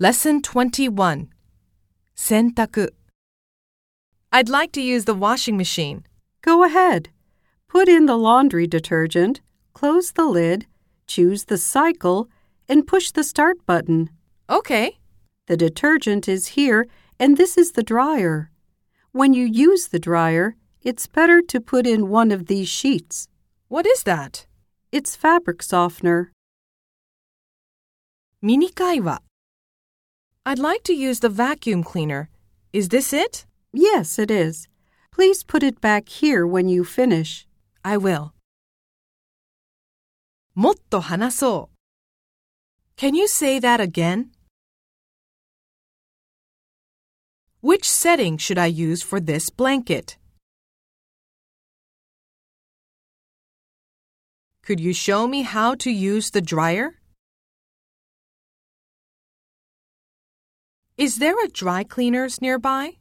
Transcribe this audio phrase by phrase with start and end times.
[0.00, 1.28] Lesson 21
[2.16, 2.88] 洗濯
[4.32, 6.04] I'd like to use the washing machine.
[6.42, 7.10] Go ahead.
[7.68, 9.40] Put in the laundry detergent,
[9.72, 10.66] close the lid,
[11.06, 12.28] choose the cycle,
[12.68, 14.10] and push the start button.
[14.50, 14.98] Okay.
[15.46, 16.88] The detergent is here,
[17.20, 18.50] and this is the dryer.
[19.12, 23.28] When you use the dryer, it's better to put in one of these sheets.
[23.68, 24.46] What is that?
[24.90, 26.32] It's fabric softener.
[28.42, 29.22] ミニ会話
[30.45, 32.29] I'd like to use the vacuum cleaner.
[32.73, 33.45] Is this it?
[33.71, 34.67] Yes, it is.
[35.11, 37.47] Please put it back here when you finish.
[37.83, 38.33] I will.
[40.55, 41.69] もっと話そ
[42.97, 44.31] う Can you say that again?
[47.61, 50.17] Which setting should I use for this blanket?
[54.63, 56.95] Could you show me how to use the dryer?
[60.96, 62.98] Is there a dry cleaners nearby?